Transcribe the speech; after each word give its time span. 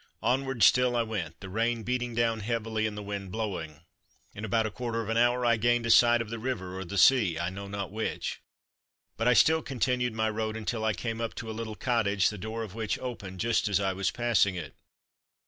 Onward 0.23 0.63
still 0.63 0.95
I 0.95 1.03
went, 1.03 1.39
the 1.41 1.47
rain 1.47 1.83
beating 1.83 2.15
down 2.15 2.39
heavily 2.39 2.87
and 2.87 2.97
the 2.97 3.03
wind 3.03 3.31
blowing. 3.31 3.81
In 4.33 4.43
about 4.43 4.65
a 4.65 4.71
quarter 4.71 4.99
of 5.03 5.09
an 5.09 5.17
hour 5.17 5.45
I 5.45 5.57
gained 5.57 5.85
a 5.85 5.91
sight 5.91 6.23
of 6.23 6.31
the 6.31 6.39
river 6.39 6.75
or 6.79 6.83
the 6.83 6.97
sea, 6.97 7.37
I 7.37 7.51
know 7.51 7.67
not 7.67 7.91
which, 7.91 8.41
but 9.15 9.27
I 9.27 9.33
still 9.33 9.61
continued 9.61 10.15
my 10.15 10.27
road 10.31 10.57
until 10.57 10.83
I 10.83 10.93
came 10.93 11.21
up 11.21 11.35
to 11.35 11.51
a 11.51 11.53
little 11.53 11.75
cottage, 11.75 12.29
the 12.31 12.39
door 12.39 12.63
of 12.63 12.73
which 12.73 12.97
opened 12.97 13.41
just 13.41 13.67
as 13.67 13.79
I 13.79 13.93
was 13.93 14.09
passing 14.09 14.55
it. 14.55 14.73